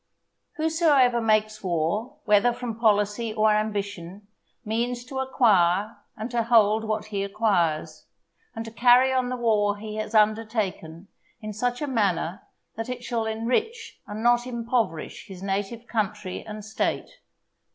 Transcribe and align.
Whosoever 0.55 1.21
makes 1.21 1.63
war, 1.63 2.15
whether 2.25 2.53
from 2.53 2.79
policy 2.79 3.31
or 3.35 3.51
ambition, 3.51 4.25
means 4.65 5.05
to 5.05 5.19
acquire 5.19 5.95
and 6.17 6.31
to 6.31 6.41
hold 6.41 6.83
what 6.83 7.05
he 7.13 7.23
acquires, 7.23 8.07
and 8.55 8.65
to 8.65 8.71
carry 8.71 9.13
on 9.13 9.29
the 9.29 9.35
war 9.37 9.77
he 9.77 9.97
has 9.97 10.15
undertaken 10.15 11.07
in 11.39 11.53
such 11.53 11.83
a 11.83 11.87
manner 11.87 12.41
that 12.75 12.89
it 12.89 13.03
shall 13.03 13.27
enrich 13.27 14.01
and 14.07 14.23
not 14.23 14.47
impoverish 14.47 15.27
his 15.27 15.43
native 15.43 15.85
country 15.85 16.43
and 16.47 16.65
State. 16.65 17.19